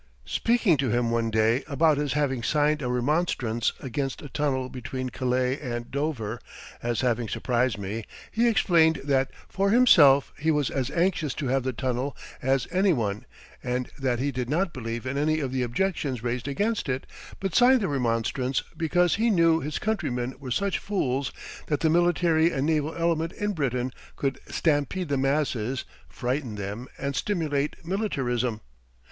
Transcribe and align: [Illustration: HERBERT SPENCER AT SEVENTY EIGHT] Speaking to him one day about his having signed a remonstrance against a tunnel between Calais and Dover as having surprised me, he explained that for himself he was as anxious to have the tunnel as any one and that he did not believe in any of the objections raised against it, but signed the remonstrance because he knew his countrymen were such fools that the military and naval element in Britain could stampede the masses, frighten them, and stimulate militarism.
[Illustration: 0.25 0.71
HERBERT 0.71 0.71
SPENCER 0.71 0.71
AT 0.71 0.71
SEVENTY 0.71 0.71
EIGHT] 0.71 0.71
Speaking 0.71 0.77
to 0.77 0.97
him 0.97 1.11
one 1.11 1.29
day 1.29 1.63
about 1.67 1.97
his 1.99 2.13
having 2.13 2.41
signed 2.41 2.81
a 2.81 2.87
remonstrance 2.87 3.73
against 3.81 4.21
a 4.23 4.29
tunnel 4.29 4.69
between 4.69 5.09
Calais 5.11 5.59
and 5.59 5.91
Dover 5.91 6.39
as 6.81 7.01
having 7.01 7.29
surprised 7.29 7.77
me, 7.77 8.05
he 8.31 8.47
explained 8.47 9.01
that 9.03 9.29
for 9.47 9.69
himself 9.69 10.33
he 10.39 10.49
was 10.49 10.71
as 10.71 10.89
anxious 10.89 11.35
to 11.35 11.49
have 11.49 11.61
the 11.61 11.71
tunnel 11.71 12.17
as 12.41 12.67
any 12.71 12.93
one 12.93 13.25
and 13.61 13.91
that 13.99 14.17
he 14.17 14.31
did 14.31 14.49
not 14.49 14.73
believe 14.73 15.05
in 15.05 15.19
any 15.19 15.39
of 15.39 15.51
the 15.51 15.61
objections 15.61 16.23
raised 16.23 16.47
against 16.47 16.89
it, 16.89 17.05
but 17.39 17.53
signed 17.53 17.81
the 17.81 17.87
remonstrance 17.87 18.63
because 18.75 19.17
he 19.17 19.29
knew 19.29 19.59
his 19.59 19.77
countrymen 19.77 20.33
were 20.39 20.49
such 20.49 20.79
fools 20.79 21.31
that 21.67 21.81
the 21.81 21.91
military 21.91 22.49
and 22.49 22.65
naval 22.65 22.95
element 22.95 23.31
in 23.33 23.53
Britain 23.53 23.91
could 24.15 24.39
stampede 24.47 25.09
the 25.09 25.15
masses, 25.15 25.85
frighten 26.09 26.55
them, 26.55 26.87
and 26.97 27.15
stimulate 27.15 27.75
militarism. 27.85 28.61